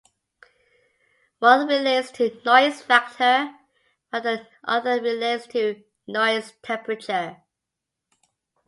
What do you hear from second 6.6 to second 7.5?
temperature.